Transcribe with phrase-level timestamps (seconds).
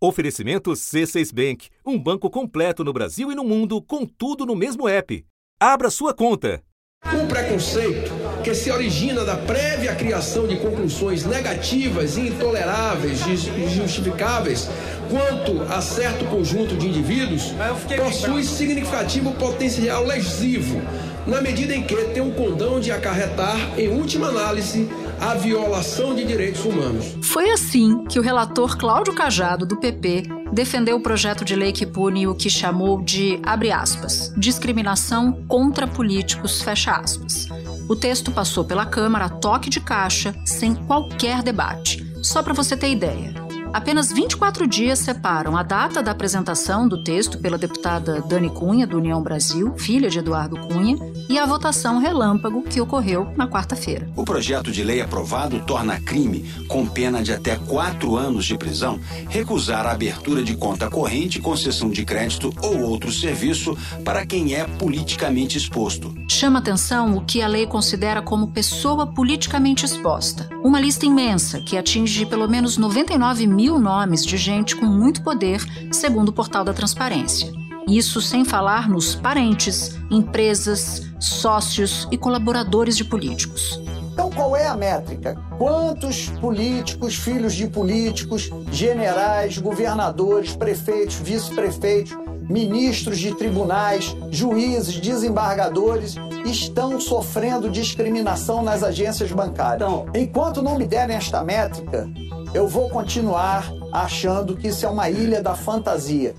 [0.00, 4.88] Oferecimento C6 Bank, um banco completo no Brasil e no mundo, com tudo no mesmo
[4.88, 5.26] app.
[5.58, 6.62] Abra sua conta.
[7.04, 8.12] Um preconceito
[8.44, 14.68] que se origina da prévia criação de conclusões negativas e intoleráveis e injustificáveis
[15.10, 17.52] quanto a certo conjunto de indivíduos
[17.96, 20.80] possui significativo potencial lesivo,
[21.28, 24.88] na medida em que tem o condão de acarretar, em última análise,
[25.20, 27.18] a violação de direitos humanos.
[27.22, 31.84] Foi assim que o relator Cláudio Cajado, do PP, defendeu o projeto de lei que
[31.84, 37.46] pune o que chamou de, abre aspas, discriminação contra políticos, fecha aspas.
[37.88, 42.06] O texto passou pela Câmara a toque de caixa, sem qualquer debate.
[42.22, 43.47] Só para você ter ideia.
[43.72, 48.96] Apenas 24 dias separam a data da apresentação do texto pela deputada Dani Cunha, do
[48.96, 50.96] União Brasil, filha de Eduardo Cunha,
[51.28, 54.10] e a votação relâmpago que ocorreu na quarta-feira.
[54.16, 58.98] O projeto de lei aprovado torna crime, com pena de até quatro anos de prisão,
[59.28, 64.64] recusar a abertura de conta corrente, concessão de crédito ou outro serviço para quem é
[64.64, 66.14] politicamente exposto.
[66.28, 70.48] Chama atenção o que a lei considera como pessoa politicamente exposta.
[70.62, 75.20] Uma lista imensa que atinge pelo menos 99 mil mil nomes de gente com muito
[75.20, 75.60] poder,
[75.92, 77.52] segundo o portal da Transparência.
[77.88, 83.80] Isso sem falar nos parentes, empresas, sócios e colaboradores de políticos.
[84.12, 85.36] Então, qual é a métrica?
[85.58, 92.16] Quantos políticos, filhos de políticos, generais, governadores, prefeitos, vice-prefeitos,
[92.48, 99.82] ministros de tribunais, juízes, desembargadores estão sofrendo discriminação nas agências bancárias?
[99.82, 102.08] Então, enquanto não me derem esta métrica,
[102.54, 106.34] eu vou continuar achando que isso é uma ilha da fantasia.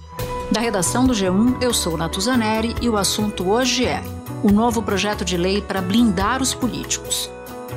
[0.52, 4.02] Da redação do G1, eu sou Natuzaneri e o assunto hoje é
[4.43, 7.30] o novo projeto de lei para blindar os políticos.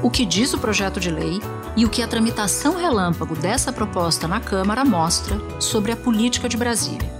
[0.03, 1.41] O que diz o projeto de lei
[1.77, 6.57] e o que a tramitação relâmpago dessa proposta na Câmara mostra sobre a política de
[6.57, 7.11] Brasília.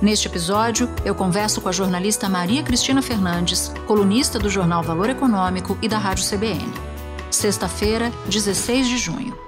[0.00, 5.76] Neste episódio, eu converso com a jornalista Maria Cristina Fernandes, colunista do jornal Valor Econômico
[5.82, 6.72] e da Rádio CBN.
[7.30, 9.47] Sexta-feira, 16 de junho.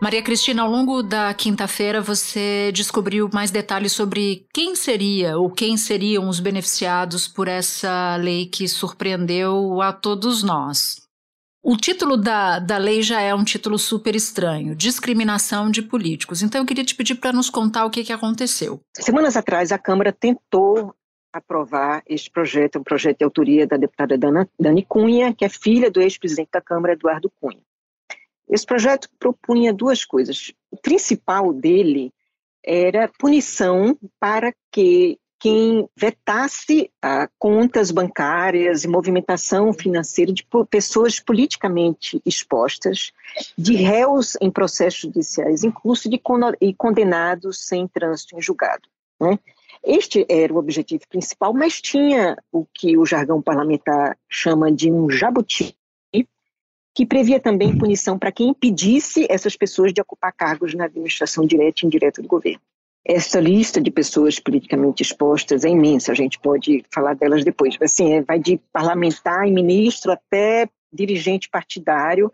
[0.00, 5.76] Maria Cristina, ao longo da quinta-feira você descobriu mais detalhes sobre quem seria ou quem
[5.76, 11.02] seriam os beneficiados por essa lei que surpreendeu a todos nós.
[11.64, 16.42] O título da, da lei já é um título super estranho: discriminação de políticos.
[16.42, 18.80] Então eu queria te pedir para nos contar o que, que aconteceu.
[18.96, 20.94] Semanas atrás, a Câmara tentou
[21.32, 25.90] aprovar este projeto, um projeto de autoria da deputada Dana, Dani Cunha, que é filha
[25.90, 27.67] do ex-presidente da Câmara, Eduardo Cunha.
[28.48, 30.52] Esse projeto propunha duas coisas.
[30.70, 32.12] O principal dele
[32.64, 42.20] era punição para que quem vetasse ah, contas bancárias e movimentação financeira de pessoas politicamente
[42.26, 43.12] expostas,
[43.56, 46.20] de réus em processos judiciais em curso de,
[46.60, 48.88] e condenados sem trânsito em julgado.
[49.20, 49.38] Né?
[49.84, 55.08] Este era o objetivo principal, mas tinha o que o jargão parlamentar chama de um
[55.08, 55.77] jabuti
[56.98, 61.78] que previa também punição para quem impedisse essas pessoas de ocupar cargos na administração direta
[61.80, 62.60] e indireta do governo.
[63.04, 67.78] Essa lista de pessoas politicamente expostas é imensa, a gente pode falar delas depois.
[67.80, 72.32] Assim, é, vai de parlamentar e ministro até dirigente partidário,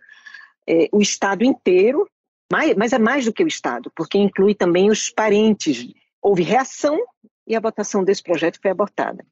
[0.66, 2.08] é, o Estado inteiro,
[2.50, 5.92] mas, mas é mais do que o Estado, porque inclui também os parentes.
[6.22, 6.98] Houve reação
[7.46, 9.26] e a votação desse projeto foi abortada.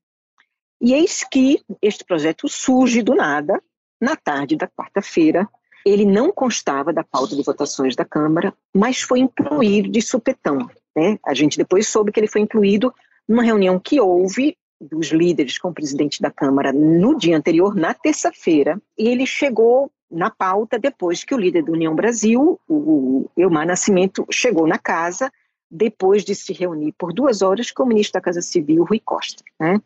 [0.78, 3.62] E eis que este projeto surge do nada,
[4.02, 5.48] na tarde da quarta-feira,
[5.86, 10.68] ele não constava da pauta de votações da Câmara, mas foi incluído de supetão.
[10.94, 11.20] Né?
[11.24, 12.92] A gente depois soube que ele foi incluído
[13.28, 17.94] numa reunião que houve dos líderes com o presidente da Câmara no dia anterior, na
[17.94, 23.66] terça-feira, e ele chegou na pauta depois que o líder da União Brasil, o Elmar
[23.66, 25.30] Nascimento, chegou na casa
[25.70, 29.42] depois de se reunir por duas horas com o ministro da Casa Civil, Rui Costa.
[29.58, 29.80] Né?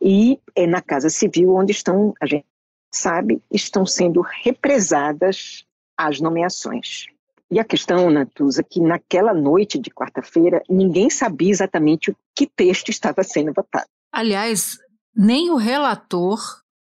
[0.00, 2.44] E é na Casa Civil onde estão, a gente
[2.92, 5.64] sabe, estão sendo represadas
[5.96, 7.06] as nomeações.
[7.50, 12.88] E a questão, Natuza, que naquela noite de quarta-feira, ninguém sabia exatamente o que texto
[12.88, 13.86] estava sendo votado.
[14.10, 14.78] Aliás,
[15.14, 16.38] nem o relator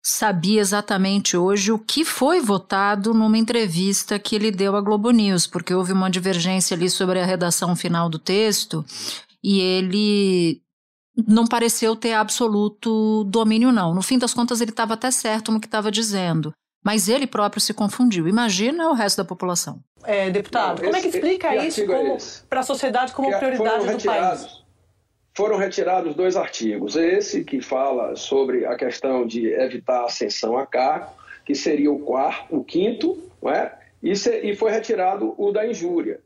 [0.03, 5.47] sabia exatamente hoje o que foi votado numa entrevista que ele deu à Globo News,
[5.47, 8.85] porque houve uma divergência ali sobre a redação final do texto
[9.43, 10.61] e ele
[11.17, 13.95] não pareceu ter absoluto domínio, não.
[13.95, 16.53] No fim das contas, ele estava até certo no que estava dizendo.
[16.85, 18.27] Mas ele próprio se confundiu.
[18.27, 19.81] Imagina o resto da população.
[20.05, 22.19] É, deputado, não, como esse, é que explica isso é
[22.49, 24.63] para a sociedade como que prioridade do país?
[25.35, 26.97] Foram retirados dois artigos.
[26.97, 31.13] Esse que fala sobre a questão de evitar a ascensão a cargo,
[31.47, 33.79] que seria o quarto, o quinto, não é?
[34.03, 36.21] e, se, e foi retirado o da injúria.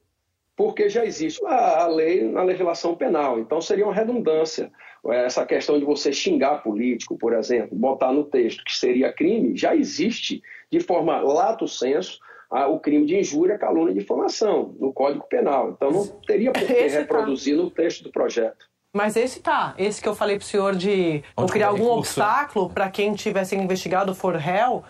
[0.56, 3.38] Porque já existe a, a lei na legislação penal.
[3.38, 4.72] Então seria uma redundância.
[5.08, 9.76] Essa questão de você xingar político, por exemplo, botar no texto que seria crime, já
[9.76, 12.18] existe de forma lato senso
[12.50, 15.70] o crime de injúria, calúnia e difamação no Código Penal.
[15.70, 16.98] Então não teria por que tá.
[16.98, 17.62] reproduzir tá.
[17.62, 18.66] no texto do projeto.
[18.94, 22.88] Mas esse tá, esse que eu falei pro senhor de ou criar algum obstáculo para
[22.88, 24.82] quem tivesse investigado for réu,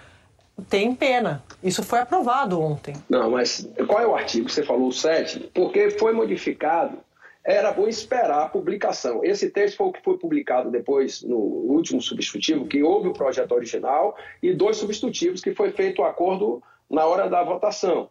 [0.68, 1.42] tem pena.
[1.62, 2.94] Isso foi aprovado ontem.
[3.08, 4.48] Não, mas qual é o artigo?
[4.48, 5.50] Você falou o 7?
[5.54, 6.98] Porque foi modificado.
[7.44, 9.24] Era bom esperar a publicação.
[9.24, 13.52] Esse texto foi o que foi publicado depois no último substitutivo, que houve o projeto
[13.52, 16.60] original, e dois substitutivos que foi feito o acordo
[16.90, 18.08] na hora da votação.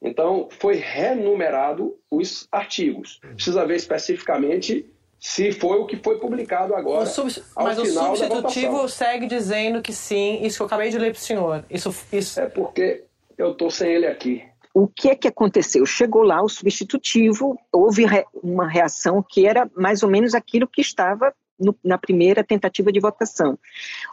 [0.00, 3.18] Então, foi renumerado os artigos.
[3.34, 4.86] Precisa ver especificamente
[5.18, 7.04] se foi o que foi publicado agora.
[7.04, 7.30] O sub...
[7.56, 11.22] Mas o substitutivo segue dizendo que sim, isso que eu acabei de ler para o
[11.22, 11.64] senhor.
[11.70, 12.40] Isso, isso...
[12.40, 13.04] É porque
[13.36, 14.44] eu estou sem ele aqui.
[14.74, 15.86] O que é que aconteceu?
[15.86, 18.04] Chegou lá o substitutivo, houve
[18.42, 23.00] uma reação que era mais ou menos aquilo que estava no, na primeira tentativa de
[23.00, 23.58] votação.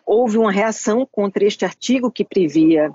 [0.05, 2.89] Houve uma reação contra este artigo que previa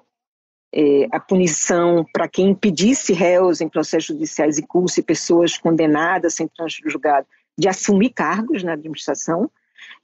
[0.75, 6.34] é, a punição para quem impedisse réus em processos judiciais e curso e pessoas condenadas
[6.34, 7.26] sem trânsito julgado
[7.58, 9.50] de assumir cargos na administração.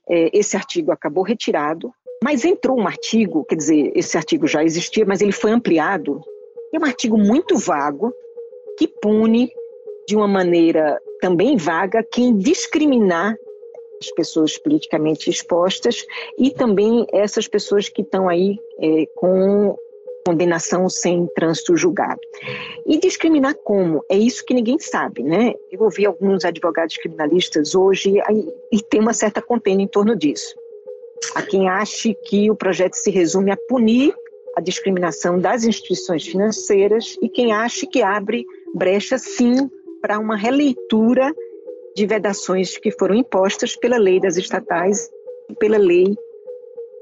[0.07, 5.05] É, esse artigo acabou retirado, mas entrou um artigo, quer dizer, esse artigo já existia,
[5.05, 6.21] mas ele foi ampliado.
[6.73, 8.13] É um artigo muito vago
[8.77, 9.49] que pune
[10.07, 13.35] de uma maneira também vaga quem discriminar
[14.01, 16.05] as pessoas politicamente expostas
[16.37, 19.77] e também essas pessoas que estão aí é, com
[20.25, 22.19] condenação sem trânsito julgado.
[22.85, 24.03] E discriminar como?
[24.09, 25.53] É isso que ninguém sabe, né?
[25.71, 28.15] Eu ouvi alguns advogados criminalistas hoje
[28.71, 30.55] e tem uma certa contenda em torno disso.
[31.35, 34.13] Há quem ache que o projeto se resume a punir
[34.55, 39.69] a discriminação das instituições financeiras e quem acha que abre brecha, sim,
[40.01, 41.31] para uma releitura
[41.95, 45.09] de vedações que foram impostas pela lei das estatais
[45.49, 46.15] e pela lei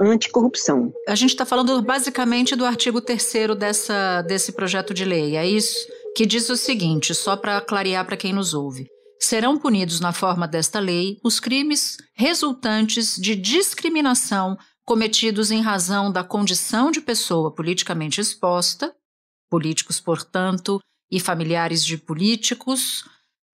[0.02, 0.92] anticorrupção.
[1.08, 5.88] A gente está falando basicamente do artigo 3 dessa desse projeto de lei, é isso?
[6.16, 8.88] Que diz o seguinte, só para clarear para quem nos ouve.
[9.20, 16.24] Serão punidos na forma desta lei os crimes resultantes de discriminação cometidos em razão da
[16.24, 18.94] condição de pessoa politicamente exposta,
[19.50, 20.80] políticos, portanto,
[21.10, 23.06] e familiares de políticos,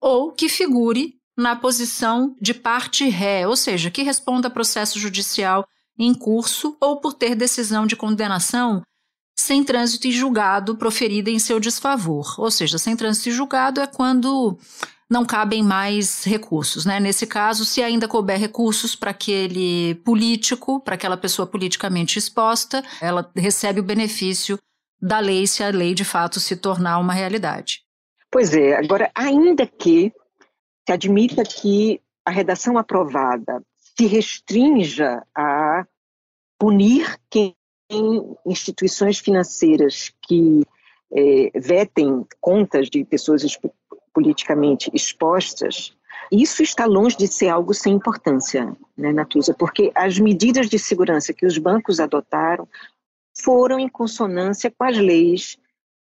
[0.01, 5.67] ou que figure na posição de parte ré, ou seja, que responda a processo judicial
[5.99, 8.81] em curso ou por ter decisão de condenação
[9.37, 12.35] sem trânsito e julgado proferida em seu desfavor.
[12.37, 14.57] Ou seja, sem trânsito e julgado é quando
[15.09, 16.85] não cabem mais recursos.
[16.85, 16.99] Né?
[16.99, 23.29] Nesse caso, se ainda couber recursos para aquele político, para aquela pessoa politicamente exposta, ela
[23.35, 24.57] recebe o benefício
[25.01, 27.81] da lei se a lei de fato se tornar uma realidade.
[28.31, 30.13] Pois é, agora, ainda que
[30.87, 33.63] se admita que a redação aprovada
[33.97, 35.58] se restrinja a
[36.59, 37.55] punir quem
[38.45, 40.61] instituições financeiras que
[41.11, 43.41] é, vetem contas de pessoas
[44.13, 45.97] politicamente expostas,
[46.31, 49.53] isso está longe de ser algo sem importância, né, Natuza?
[49.53, 52.67] Porque as medidas de segurança que os bancos adotaram
[53.35, 55.57] foram em consonância com as leis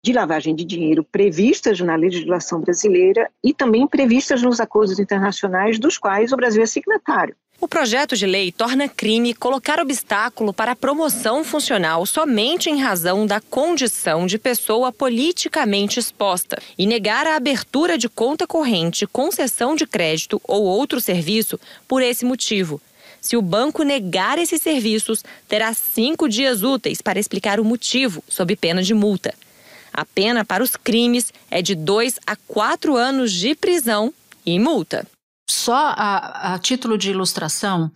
[0.06, 5.98] de lavagem de dinheiro previstas na legislação brasileira e também previstas nos acordos internacionais dos
[5.98, 7.36] quais o Brasil é signatário.
[7.64, 13.26] O projeto de lei torna crime colocar obstáculo para a promoção funcional somente em razão
[13.26, 19.88] da condição de pessoa politicamente exposta e negar a abertura de conta corrente, concessão de
[19.88, 22.82] crédito ou outro serviço por esse motivo.
[23.22, 28.54] Se o banco negar esses serviços, terá cinco dias úteis para explicar o motivo, sob
[28.58, 29.34] pena de multa.
[29.94, 34.14] A pena para os crimes é de dois a quatro anos de prisão
[34.46, 35.08] e multa.
[35.50, 37.92] Só a, a título de ilustração,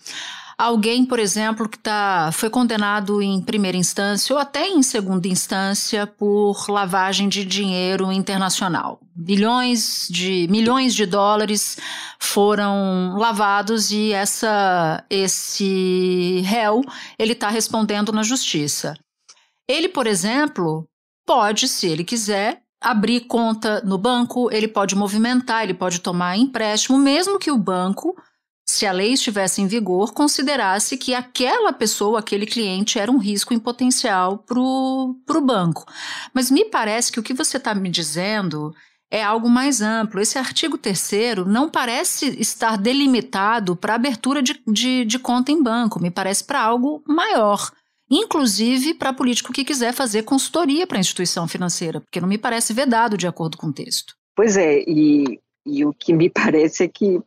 [0.57, 6.07] alguém, por exemplo, que tá, foi condenado em primeira instância ou até em segunda instância
[6.07, 8.99] por lavagem de dinheiro internacional.
[9.15, 11.77] Bilhões de milhões de dólares
[12.19, 16.81] foram lavados e essa esse réu
[17.17, 18.97] ele está respondendo na justiça.
[19.69, 20.85] Ele, por exemplo,
[21.25, 26.97] pode, se ele quiser, abrir conta no banco, ele pode movimentar, ele pode tomar empréstimo,
[26.97, 28.15] mesmo que o banco,
[28.65, 33.53] se a lei estivesse em vigor, considerasse que aquela pessoa, aquele cliente, era um risco
[33.53, 35.85] em potencial para o banco.
[36.33, 38.73] Mas me parece que o que você está me dizendo
[39.11, 40.21] é algo mais amplo.
[40.21, 46.01] Esse artigo 3 não parece estar delimitado para abertura de, de, de conta em banco,
[46.01, 47.69] me parece para algo maior
[48.09, 52.73] inclusive para político que quiser fazer consultoria para a instituição financeira, porque não me parece
[52.73, 54.15] vedado de acordo com o texto.
[54.35, 57.19] Pois é, e, e o que me parece é que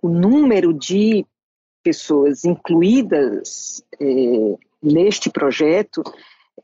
[0.00, 1.26] o número de
[1.82, 4.06] pessoas incluídas é,
[4.82, 6.02] neste projeto,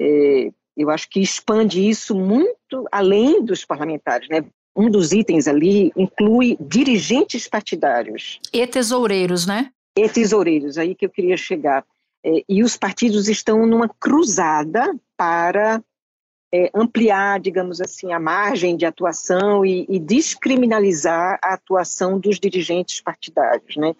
[0.01, 4.45] é, eu acho que expande isso muito além dos parlamentares, né?
[4.77, 8.39] Um dos itens ali inclui dirigentes partidários.
[8.53, 9.73] E tesoureiros, né?
[9.97, 11.85] E tesoureiros, aí que eu queria chegar.
[12.25, 15.83] É, e os partidos estão numa cruzada para
[16.53, 23.01] é, ampliar, digamos assim, a margem de atuação e, e, descriminalizar a atuação dos dirigentes
[23.01, 23.95] partidários, né,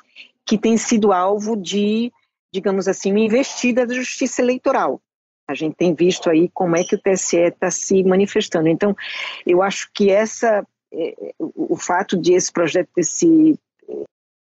[0.45, 2.13] que tem sido alvo de,
[2.53, 5.01] digamos assim, uma investida da justiça eleitoral.
[5.47, 8.69] A gente tem visto aí como é que o TSE está se manifestando.
[8.69, 8.95] Então,
[9.47, 13.59] eu acho que essa, é, o, fato de esse projeto ter se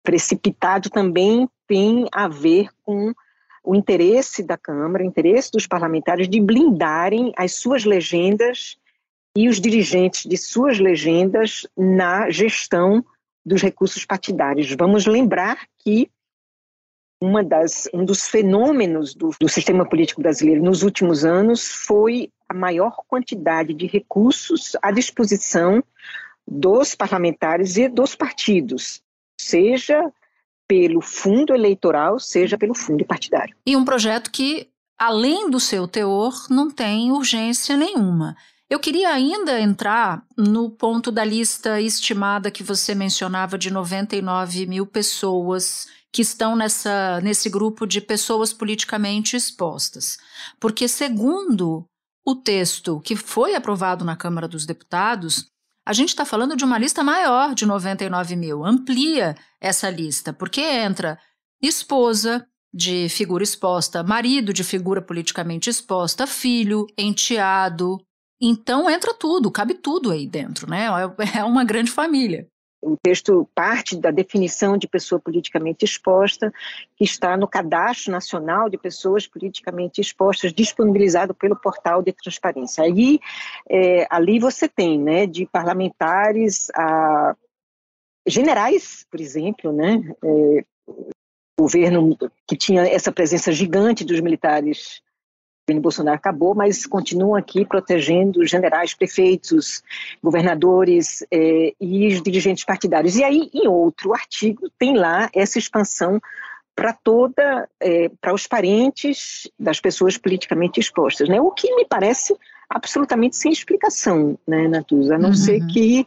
[0.04, 3.14] precipitado também tem a ver com
[3.66, 8.78] o interesse da Câmara, o interesse dos parlamentares de blindarem as suas legendas
[9.36, 13.04] e os dirigentes de suas legendas na gestão
[13.46, 14.74] dos recursos partidários.
[14.78, 16.10] Vamos lembrar que
[17.22, 22.54] uma das, um dos fenômenos do, do sistema político brasileiro nos últimos anos foi a
[22.54, 25.84] maior quantidade de recursos à disposição
[26.48, 29.02] dos parlamentares e dos partidos,
[29.40, 30.12] seja
[30.68, 33.56] pelo fundo eleitoral, seja pelo fundo partidário.
[33.66, 38.36] E um projeto que, além do seu teor, não tem urgência nenhuma.
[38.70, 44.88] Eu queria ainda entrar no ponto da lista estimada que você mencionava de 99 mil
[44.88, 50.18] pessoas que estão nessa, nesse grupo de pessoas politicamente expostas.
[50.60, 51.86] Porque, segundo
[52.26, 55.52] o texto que foi aprovado na Câmara dos Deputados,
[55.86, 60.62] a gente está falando de uma lista maior de 99 mil, amplia essa lista, porque
[60.62, 61.20] entra
[61.62, 67.98] esposa de figura exposta, marido de figura politicamente exposta, filho, enteado.
[68.42, 70.88] Então entra tudo, cabe tudo aí dentro, né?
[70.88, 72.48] É, é uma grande família
[72.86, 76.54] o texto parte da definição de pessoa politicamente exposta,
[76.96, 82.84] que está no Cadastro Nacional de Pessoas Politicamente Expostas, disponibilizado pelo portal de transparência.
[82.84, 83.20] Aí,
[83.68, 87.36] é, ali você tem, né, de parlamentares a
[88.28, 90.66] generais, por exemplo, né, é,
[91.60, 95.02] governo que tinha essa presença gigante dos militares
[95.66, 99.84] governo Bolsonaro acabou, mas continuam aqui protegendo generais, prefeitos,
[100.22, 103.16] governadores eh, e os dirigentes partidários.
[103.16, 106.22] E aí, em outro artigo, tem lá essa expansão
[106.76, 111.42] para toda, eh, para os parentes das pessoas politicamente expostas, né?
[111.42, 112.36] O que me parece
[112.70, 115.16] absolutamente sem explicação, né, Natuza?
[115.16, 115.36] A não uhum.
[115.36, 116.06] ser que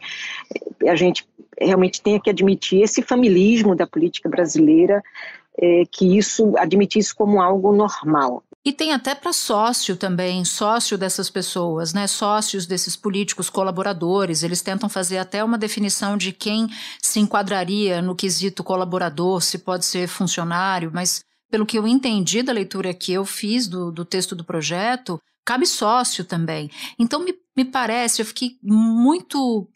[0.87, 1.27] a gente
[1.59, 5.03] realmente tenha que admitir esse familismo da política brasileira,
[5.61, 8.41] eh, que isso admitir isso como algo normal.
[8.69, 12.05] E tem até para sócio também, sócio dessas pessoas, né?
[12.05, 14.43] Sócios desses políticos colaboradores.
[14.43, 16.67] Eles tentam fazer até uma definição de quem
[17.01, 22.53] se enquadraria no quesito colaborador, se pode ser funcionário, mas pelo que eu entendi da
[22.53, 26.69] leitura que eu fiz do, do texto do projeto, cabe sócio também.
[26.99, 29.67] Então, me, me parece, eu fiquei muito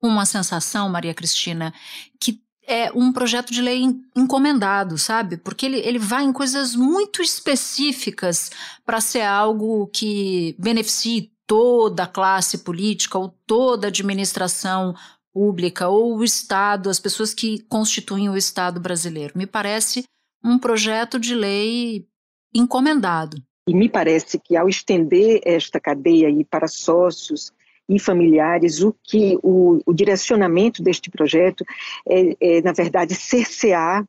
[0.00, 1.74] com uma sensação, Maria Cristina,
[2.20, 3.82] que é um projeto de lei
[4.14, 5.36] encomendado, sabe?
[5.36, 8.50] Porque ele, ele vai em coisas muito específicas
[8.84, 14.94] para ser algo que beneficie toda a classe política ou toda a administração
[15.32, 19.34] pública ou o Estado, as pessoas que constituem o Estado brasileiro.
[19.36, 20.04] Me parece
[20.42, 22.06] um projeto de lei
[22.54, 23.36] encomendado.
[23.68, 27.52] E me parece que ao estender esta cadeia aí para sócios
[27.88, 31.64] e familiares, o que o, o direcionamento deste projeto
[32.08, 34.04] é, é, na verdade, cercear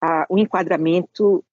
[0.00, 1.44] a, o enquadramento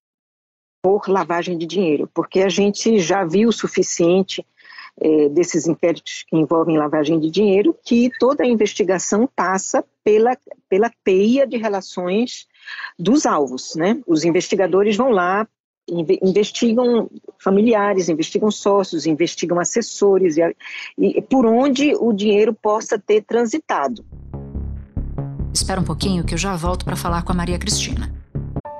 [0.81, 4.45] por lavagem de dinheiro, porque a gente já viu o suficiente
[4.99, 10.91] é, desses inquéritos que envolvem lavagem de dinheiro, que toda a investigação passa pela, pela
[11.03, 12.47] teia de relações
[12.97, 14.01] dos alvos, né?
[14.07, 15.47] Os investigadores vão lá,
[16.21, 20.55] investigam familiares, investigam sócios, investigam assessores e,
[20.97, 24.05] e por onde o dinheiro possa ter transitado.
[25.53, 28.13] Espera um pouquinho que eu já volto para falar com a Maria Cristina.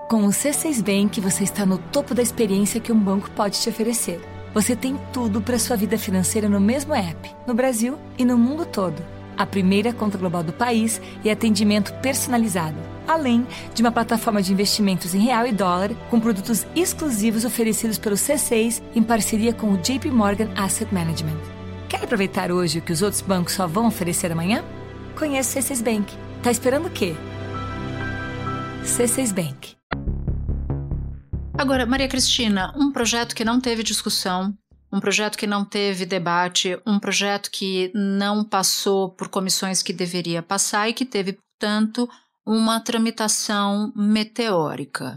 [0.10, 3.70] Com o C6 Bank, você está no topo da experiência que um banco pode te
[3.70, 4.20] oferecer.
[4.54, 8.66] Você tem tudo para sua vida financeira no mesmo app, no Brasil e no mundo
[8.66, 9.00] todo.
[9.38, 15.16] A primeira conta global do país e atendimento personalizado além de uma plataforma de investimentos
[15.16, 20.12] em real e dólar com produtos exclusivos oferecidos pelo C6 em parceria com o JP
[20.12, 21.40] Morgan Asset Management.
[21.90, 24.64] Quer aproveitar hoje o que os outros bancos só vão oferecer amanhã?
[25.18, 26.14] Conheça o C6 Bank.
[26.44, 27.16] Tá esperando o quê?
[28.84, 29.76] C6 Bank.
[31.58, 34.54] Agora, Maria Cristina, um projeto que não teve discussão,
[34.94, 40.42] um projeto que não teve debate, um projeto que não passou por comissões que deveria
[40.42, 42.08] passar e que teve, portanto,
[42.46, 45.16] uma tramitação meteórica.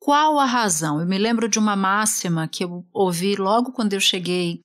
[0.00, 1.00] Qual a razão?
[1.00, 4.60] Eu me lembro de uma máxima que eu ouvi logo quando eu cheguei,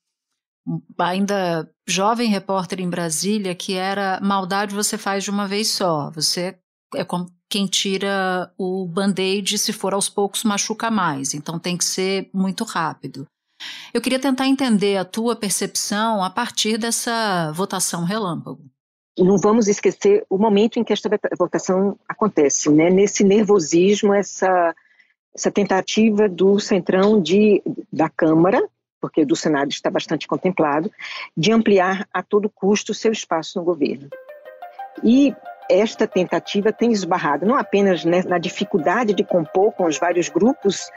[0.98, 6.12] ainda jovem repórter em Brasília, que era maldade você faz de uma vez só.
[6.12, 6.60] Você
[6.94, 11.34] é como quem tira o band-aid, se for aos poucos, machuca mais.
[11.34, 13.26] Então tem que ser muito rápido.
[13.94, 18.70] Eu queria tentar entender a tua percepção a partir dessa votação relâmpago.
[19.20, 22.90] Não vamos esquecer o momento em que esta votação acontece, né?
[22.90, 24.74] Nesse nervosismo, essa
[25.36, 27.62] essa tentativa do centrão de
[27.94, 28.62] da Câmara,
[29.00, 30.92] porque do Senado está bastante contemplado,
[31.38, 34.10] de ampliar a todo custo seu espaço no governo.
[35.04, 35.34] E
[35.70, 40.90] esta tentativa tem esbarrado não apenas na dificuldade de compor com os vários grupos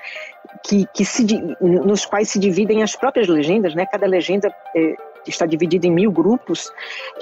[0.65, 1.27] que, que se,
[1.61, 3.85] nos quais se dividem as próprias legendas, né?
[3.85, 4.97] cada legenda é,
[5.31, 6.71] está dividida em mil grupos,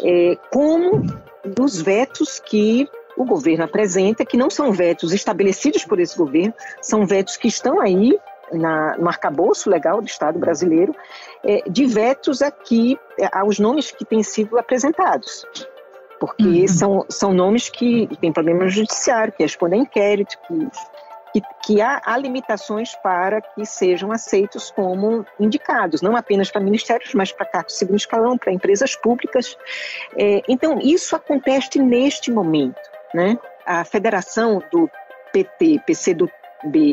[0.02, 1.02] é, como
[1.45, 7.07] dos vetos que o governo apresenta, que não são vetos estabelecidos por esse governo, são
[7.07, 8.19] vetos que estão aí
[8.52, 10.95] na, no arcabouço legal do Estado brasileiro,
[11.45, 15.47] é, de vetos aqui é, aos nomes que têm sido apresentados
[16.21, 16.69] porque uhum.
[16.69, 20.69] são, são nomes que têm problema judiciário, que respondem a inquérito, que,
[21.32, 27.14] que, que há, há, limitações para que sejam aceitos como indicados, não apenas para ministérios,
[27.14, 29.56] mas para cargos de segundo escalão, para empresas públicas.
[30.16, 32.80] É, então, isso acontece neste momento.
[33.14, 33.38] Né?
[33.66, 34.88] A federação do
[35.32, 36.32] PT, PCdoB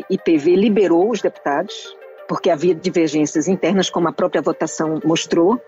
[0.08, 1.96] e PV liberou os deputados,
[2.28, 5.60] porque havia divergências internas, como a própria votação mostrou.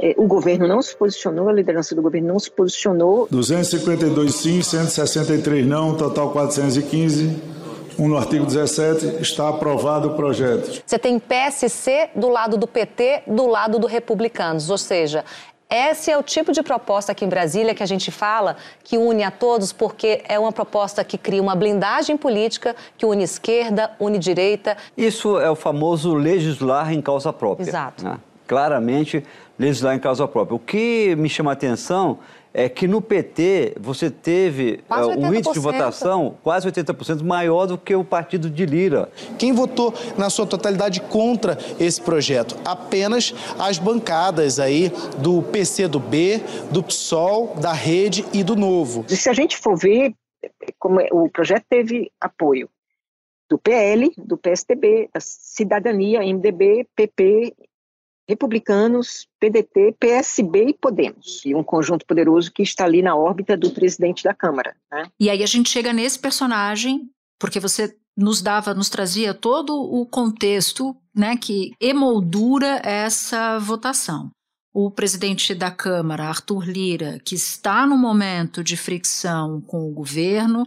[0.00, 3.26] É, o governo não se posicionou, a liderança do governo não se posicionou.
[3.30, 7.53] 252 sim, 163 não, total 415.
[7.98, 10.82] Um no artigo 17, está aprovado o projeto.
[10.84, 15.24] Você tem PSC do lado do PT, do lado do Republicanos, ou seja,
[15.70, 19.24] esse é o tipo de proposta aqui em Brasília que a gente fala que une
[19.24, 24.18] a todos, porque é uma proposta que cria uma blindagem política que une esquerda, une
[24.18, 24.76] direita.
[24.96, 27.68] Isso é o famoso legislar em causa própria.
[27.68, 28.04] Exato.
[28.04, 28.18] Né?
[28.46, 29.24] Claramente,
[29.58, 30.54] legislar em causa própria.
[30.54, 32.18] O que me chama a atenção
[32.56, 37.76] é que no PT você teve uh, um índice de votação quase 80% maior do
[37.76, 39.10] que o partido de Lira.
[39.36, 42.56] Quem votou na sua totalidade contra esse projeto?
[42.64, 46.40] Apenas as bancadas aí do PC do B,
[46.70, 49.04] do PSOL, da Rede e do Novo.
[49.08, 50.14] Se a gente for ver,
[50.78, 52.68] como é, o projeto teve apoio
[53.50, 57.52] do PL, do PSDB, da Cidadania, MDB, PP
[58.28, 63.70] republicanos, PDT, PSB e Podemos, e um conjunto poderoso que está ali na órbita do
[63.70, 64.74] presidente da Câmara.
[64.90, 65.06] Né?
[65.20, 67.08] E aí a gente chega nesse personagem,
[67.38, 74.30] porque você nos dava, nos trazia todo o contexto né, que emoldura essa votação.
[74.72, 80.64] O presidente da Câmara, Arthur Lira, que está no momento de fricção com o governo,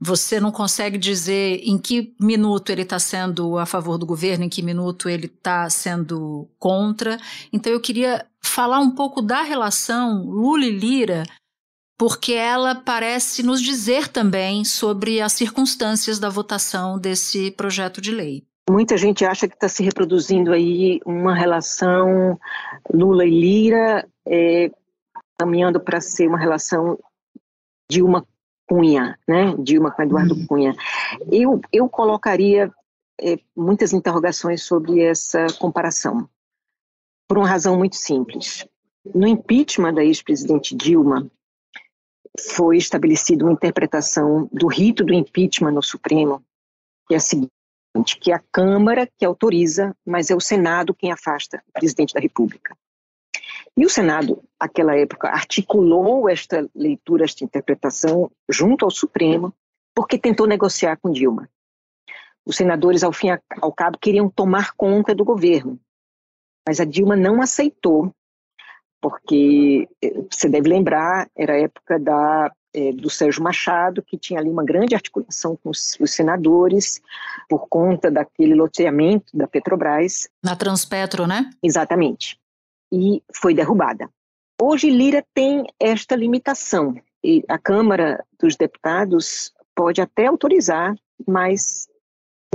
[0.00, 4.48] você não consegue dizer em que minuto ele está sendo a favor do governo, em
[4.48, 7.18] que minuto ele está sendo contra.
[7.52, 11.24] Então eu queria falar um pouco da relação Lula e Lira,
[11.98, 18.42] porque ela parece nos dizer também sobre as circunstâncias da votação desse projeto de lei.
[18.70, 22.38] Muita gente acha que está se reproduzindo aí uma relação
[22.90, 24.70] Lula e Lira, é,
[25.38, 26.98] caminhando para ser uma relação
[27.90, 28.24] de uma
[28.70, 29.52] Cunha, né?
[29.58, 30.46] Dilma com Eduardo uhum.
[30.46, 30.76] Cunha.
[31.28, 32.72] Eu, eu colocaria
[33.20, 36.28] é, muitas interrogações sobre essa comparação,
[37.26, 38.64] por uma razão muito simples.
[39.12, 41.28] No impeachment da ex-presidente Dilma,
[42.38, 46.40] foi estabelecida uma interpretação do rito do impeachment no Supremo,
[47.08, 47.50] que é a seguinte,
[48.20, 52.20] que é a Câmara que autoriza, mas é o Senado quem afasta o presidente da
[52.20, 52.76] República.
[53.76, 59.54] E o Senado, naquela época, articulou esta leitura, esta interpretação, junto ao Supremo,
[59.94, 61.48] porque tentou negociar com Dilma.
[62.44, 65.78] Os senadores, ao fim e ao cabo, queriam tomar conta do governo,
[66.66, 68.12] mas a Dilma não aceitou,
[69.00, 74.40] porque eh, você deve lembrar, era a época da, é, do Sérgio Machado, que tinha
[74.40, 77.00] ali uma grande articulação com os, os, senadores
[77.48, 80.28] por conta daquele loteamento da Petrobras.
[80.42, 81.50] Na Transpetro, né?
[81.62, 82.39] Exatamente
[82.92, 84.08] e foi derrubada.
[84.60, 86.94] Hoje, Lira tem esta limitação.
[87.22, 90.94] E a Câmara dos Deputados pode até autorizar,
[91.26, 91.88] mas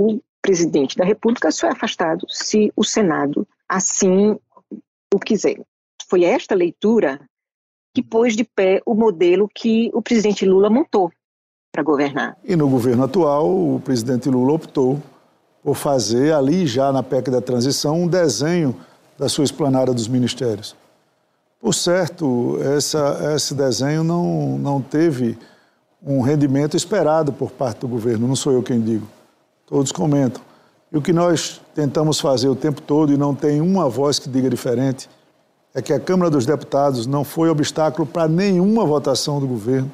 [0.00, 4.38] o presidente da República só é afastado se o Senado assim
[5.12, 5.60] o quiser.
[6.08, 7.20] Foi esta leitura
[7.94, 11.10] que pôs de pé o modelo que o presidente Lula montou
[11.72, 12.36] para governar.
[12.44, 15.02] E no governo atual, o presidente Lula optou
[15.62, 18.76] por fazer ali já na PEC da transição um desenho
[19.18, 20.76] da sua esplanada dos ministérios.
[21.60, 25.38] Por certo, essa, esse desenho não, não teve
[26.02, 29.06] um rendimento esperado por parte do governo, não sou eu quem digo,
[29.66, 30.42] todos comentam.
[30.92, 34.28] E o que nós tentamos fazer o tempo todo, e não tem uma voz que
[34.28, 35.08] diga diferente,
[35.74, 39.90] é que a Câmara dos Deputados não foi obstáculo para nenhuma votação do governo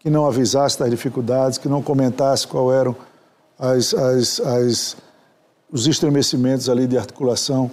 [0.00, 2.96] que não avisasse das dificuldades, que não comentasse qual eram
[3.58, 4.96] as, as, as,
[5.70, 7.70] os estremecimentos ali de articulação.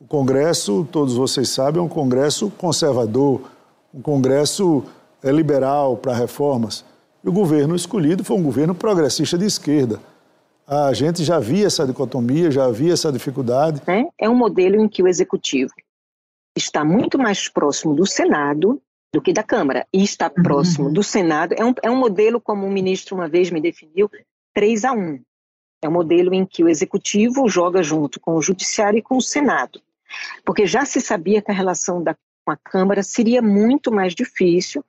[0.00, 3.42] O Congresso, todos vocês sabem, é um Congresso conservador,
[3.92, 4.82] um Congresso
[5.22, 6.82] é, liberal para reformas.
[7.22, 10.00] E o governo escolhido foi um governo progressista de esquerda.
[10.66, 13.82] A gente já via essa dicotomia, já via essa dificuldade.
[13.86, 15.74] É, é um modelo em que o executivo
[16.56, 18.80] está muito mais próximo do Senado
[19.12, 19.86] do que da Câmara.
[19.92, 20.42] E está uhum.
[20.42, 21.54] próximo do Senado.
[21.58, 24.10] É um, é um modelo, como o ministro uma vez me definiu,
[24.54, 25.20] 3 a 1.
[25.82, 29.22] É um modelo em que o executivo joga junto com o judiciário e com o
[29.22, 29.78] Senado.
[30.44, 34.84] Porque já se sabia que a relação da, com a Câmara seria muito mais difícil,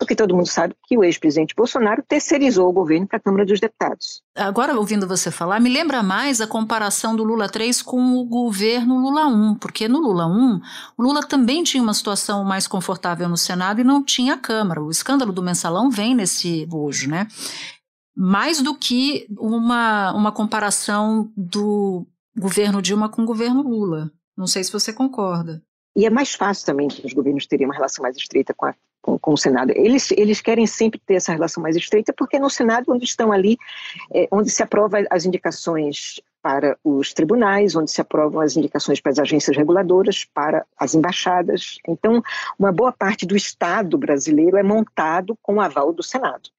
[0.00, 3.60] porque todo mundo sabe que o ex-presidente Bolsonaro terceirizou o governo para a Câmara dos
[3.60, 4.22] Deputados.
[4.34, 8.98] Agora, ouvindo você falar, me lembra mais a comparação do Lula 3 com o governo
[8.98, 10.60] Lula 1, porque no Lula 1,
[10.96, 14.82] o Lula também tinha uma situação mais confortável no Senado e não tinha a Câmara.
[14.82, 17.28] O escândalo do mensalão vem nesse bojo, né?
[18.16, 24.10] Mais do que uma, uma comparação do governo Dilma com o governo Lula.
[24.40, 25.62] Não sei se você concorda.
[25.94, 28.74] E é mais fácil também que os governos teriam uma relação mais estreita com a
[29.02, 29.70] com, com, o Senado.
[29.74, 33.58] Eles, eles querem sempre ter essa relação mais estreita, porque no Senado, onde estão ali,
[34.12, 39.12] é, onde se aprova as indicações para os tribunais, onde se aprovam as indicações para
[39.12, 41.78] as agências reguladoras, para as embaixadas.
[41.86, 42.22] Então,
[42.58, 46.50] uma boa parte do Estado brasileiro é montado com o aval do Senado.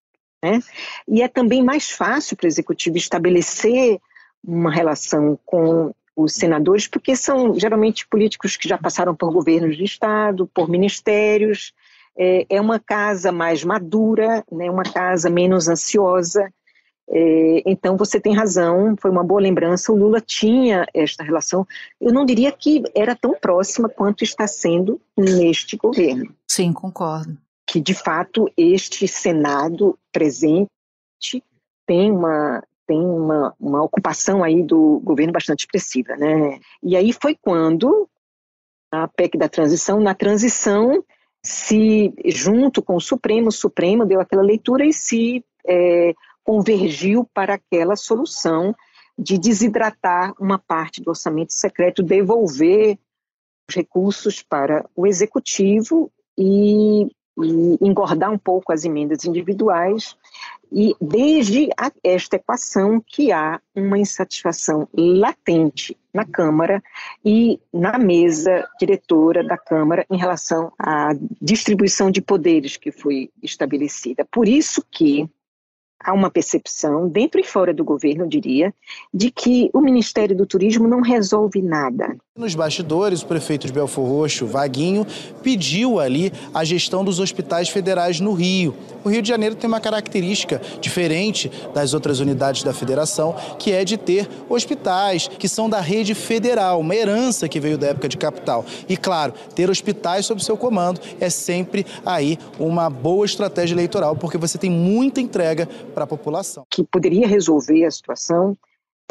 [0.43, 0.59] Né?
[1.07, 3.99] E é também mais fácil para o Executivo estabelecer
[4.43, 9.83] uma relação com os senadores, porque são geralmente políticos que já passaram por governos de
[9.83, 11.73] Estado, por ministérios,
[12.17, 16.51] é, é uma casa mais madura, né, uma casa menos ansiosa.
[17.09, 19.91] É, então você tem razão, foi uma boa lembrança.
[19.91, 21.67] O Lula tinha esta relação,
[21.99, 26.33] eu não diria que era tão próxima quanto está sendo neste governo.
[26.47, 27.37] Sim, concordo.
[27.67, 30.67] Que de fato este Senado presente
[31.85, 36.59] tem uma tem uma, uma ocupação aí do governo bastante expressiva, né?
[36.83, 38.09] E aí foi quando
[38.91, 41.01] a PEC da transição, na transição
[41.41, 47.53] se, junto com o Supremo, o Supremo deu aquela leitura e se é, convergiu para
[47.53, 48.75] aquela solução
[49.17, 52.99] de desidratar uma parte do orçamento secreto, devolver
[53.69, 60.17] os recursos para o executivo e, e engordar um pouco as emendas individuais
[60.71, 66.81] e desde a, esta equação que há uma insatisfação latente na Câmara
[67.23, 71.09] e na mesa diretora da Câmara em relação à
[71.41, 74.25] distribuição de poderes que foi estabelecida.
[74.31, 75.29] Por isso que
[76.03, 78.73] há uma percepção, dentro e fora do governo, eu diria,
[79.13, 82.15] de que o Ministério do Turismo não resolve nada.
[82.35, 85.05] Nos bastidores, o prefeito de Belfor Roxo, Vaguinho,
[85.43, 88.73] pediu ali a gestão dos hospitais federais no Rio.
[89.03, 93.83] O Rio de Janeiro tem uma característica diferente das outras unidades da federação, que é
[93.83, 98.17] de ter hospitais que são da rede federal, uma herança que veio da época de
[98.17, 98.65] capital.
[98.87, 104.37] E claro, ter hospitais sob seu comando é sempre aí uma boa estratégia eleitoral, porque
[104.37, 106.65] você tem muita entrega para a população.
[106.69, 108.57] Que poderia resolver a situação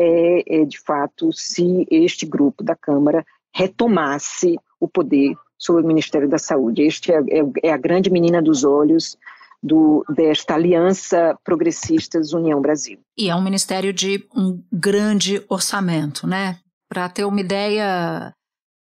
[0.00, 6.28] é, é, de fato, se este grupo da Câmara retomasse o poder sobre o Ministério
[6.28, 6.82] da Saúde.
[6.82, 9.16] Este é, é, é a grande menina dos olhos
[9.62, 12.98] do, desta aliança progressistas União Brasil.
[13.16, 16.58] E é um ministério de um grande orçamento, né?
[16.88, 18.32] Para ter uma ideia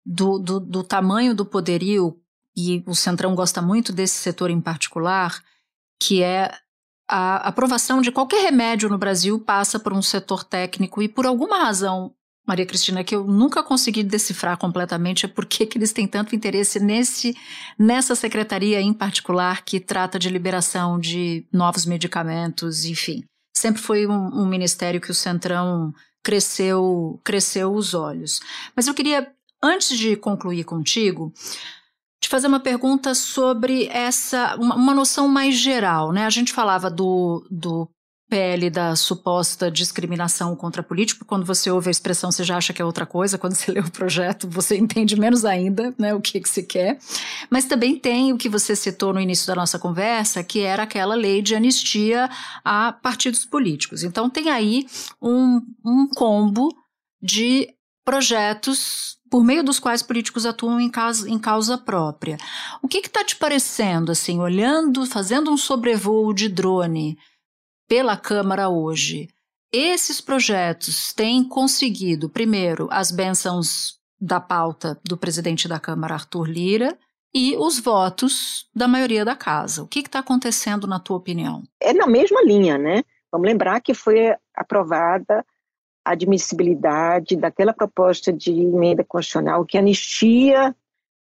[0.06, 2.16] do, do, do tamanho do poderio,
[2.56, 5.42] e o Centrão gosta muito desse setor em particular,
[6.00, 6.52] que é
[7.08, 11.58] a aprovação de qualquer remédio no Brasil passa por um setor técnico e por alguma
[11.58, 12.12] razão,
[12.46, 16.78] Maria Cristina, que eu nunca consegui decifrar completamente é por que eles têm tanto interesse
[16.78, 17.36] nesse,
[17.78, 23.24] nessa secretaria em particular que trata de liberação de novos medicamentos, enfim.
[23.56, 25.92] Sempre foi um, um ministério que o Centrão
[26.22, 28.40] cresceu, cresceu os olhos.
[28.76, 29.30] Mas eu queria,
[29.62, 31.32] antes de concluir contigo,
[32.20, 36.26] te fazer uma pergunta sobre essa, uma, uma, noção mais geral, né?
[36.26, 37.88] A gente falava do, do
[38.28, 42.82] PL da suposta discriminação contra político, quando você ouve a expressão você já acha que
[42.82, 46.40] é outra coisa, quando você lê o projeto você entende menos ainda, né, o que
[46.40, 46.98] que se quer.
[47.48, 51.14] Mas também tem o que você citou no início da nossa conversa, que era aquela
[51.14, 52.28] lei de anistia
[52.64, 54.02] a partidos políticos.
[54.02, 54.86] Então tem aí
[55.22, 56.68] um, um combo
[57.22, 57.68] de
[58.04, 62.36] projetos por meio dos quais políticos atuam em causa, em causa própria.
[62.82, 67.18] O que está te parecendo, assim, olhando, fazendo um sobrevoo de drone
[67.88, 69.28] pela Câmara hoje?
[69.72, 76.98] Esses projetos têm conseguido, primeiro, as bênçãos da pauta do presidente da Câmara, Arthur Lira,
[77.34, 79.82] e os votos da maioria da casa.
[79.82, 81.62] O que está acontecendo, na tua opinião?
[81.80, 83.02] É na mesma linha, né?
[83.30, 85.44] Vamos lembrar que foi aprovada
[86.04, 90.74] admissibilidade daquela proposta de emenda constitucional que anistia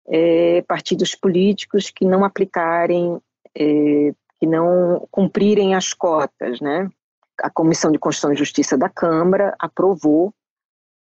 [0.07, 3.19] é, partidos políticos que não aplicarem,
[3.55, 6.89] é, que não cumprirem as cotas, né?
[7.39, 10.33] A Comissão de Constituição e Justiça da Câmara aprovou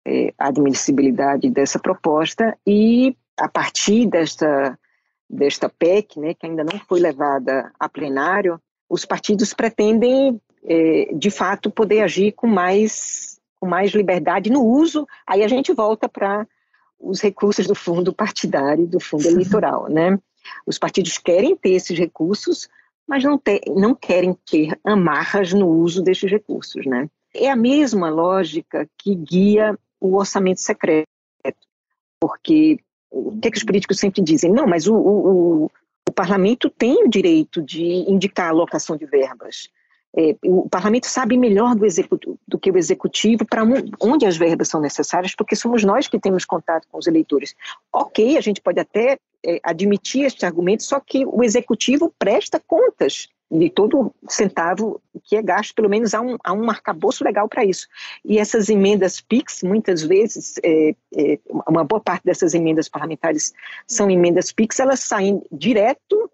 [0.06, 4.78] é, a admissibilidade dessa proposta e a partir desta
[5.32, 11.32] desta PEC, né, que ainda não foi levada a plenário, os partidos pretendem é, de
[11.32, 13.31] fato poder agir com mais
[13.62, 15.08] com mais liberdade no uso.
[15.26, 16.48] Aí a gente volta para
[17.00, 20.20] os recursos do fundo partidário, do fundo eleitoral, né?
[20.66, 22.68] Os partidos querem ter esses recursos,
[23.08, 27.08] mas não, ter, não querem ter amarras no uso desses recursos, né?
[27.34, 31.08] É a mesma lógica que guia o orçamento secreto,
[32.20, 32.80] porque
[33.12, 34.52] o que, é que os políticos sempre dizem?
[34.52, 35.72] Não, mas o, o, o,
[36.10, 39.70] o parlamento tem o direito de indicar a alocação de verbas.
[40.16, 41.86] É, o parlamento sabe melhor do,
[42.48, 43.64] do que o executivo para
[44.02, 47.56] onde as verbas são necessárias, porque somos nós que temos contato com os eleitores.
[47.94, 53.30] Ok, a gente pode até é, admitir este argumento, só que o executivo presta contas
[53.50, 57.66] de todo centavo que é gasto, pelo menos há um, há um arcabouço legal para
[57.66, 57.88] isso.
[58.24, 63.54] E essas emendas PIX, muitas vezes, é, é, uma boa parte dessas emendas parlamentares
[63.86, 66.32] são emendas PIX, elas saem direto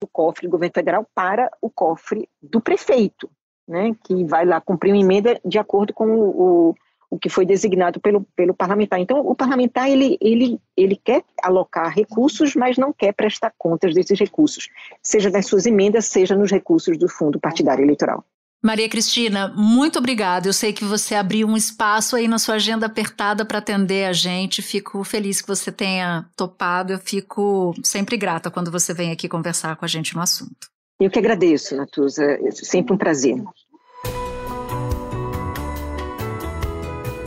[0.00, 3.30] do cofre do governo federal para o cofre do prefeito,
[3.66, 6.74] né, que vai lá cumprir uma emenda de acordo com o,
[7.10, 8.98] o que foi designado pelo, pelo parlamentar.
[8.98, 14.18] Então, o parlamentar ele, ele, ele quer alocar recursos, mas não quer prestar contas desses
[14.18, 14.68] recursos,
[15.02, 18.24] seja nas suas emendas, seja nos recursos do fundo partidário eleitoral.
[18.64, 20.48] Maria Cristina, muito obrigada.
[20.48, 24.12] Eu sei que você abriu um espaço aí na sua agenda apertada para atender a
[24.14, 24.62] gente.
[24.62, 26.94] Fico feliz que você tenha topado.
[26.94, 30.70] Eu fico sempre grata quando você vem aqui conversar com a gente no assunto.
[30.98, 32.24] Eu que agradeço, Natuza.
[32.24, 33.36] É sempre um prazer.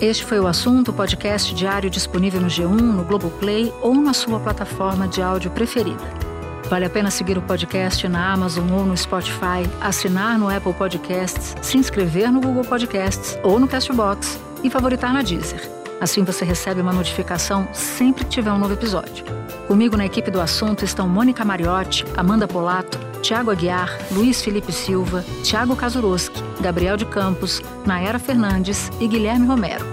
[0.01, 5.07] Este foi o assunto, podcast diário disponível no G1, no Globoplay ou na sua plataforma
[5.07, 6.26] de áudio preferida.
[6.69, 11.55] Vale a pena seguir o podcast na Amazon ou no Spotify, assinar no Apple Podcasts,
[11.61, 15.61] se inscrever no Google Podcasts ou no Castbox e favoritar na Deezer.
[16.01, 19.23] Assim você recebe uma notificação sempre que tiver um novo episódio.
[19.65, 25.23] Comigo na equipe do assunto estão Mônica Mariotti, Amanda Polato, Tiago Aguiar, Luiz Felipe Silva,
[25.43, 29.85] Tiago Kazuroski, Gabriel de Campos, Naera Fernandes e Guilherme Romero.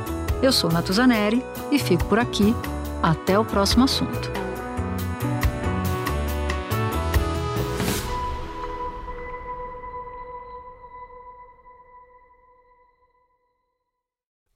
[0.42, 2.54] Eu sou Natuzaneri e fico por aqui.
[3.02, 4.43] Até o próximo assunto.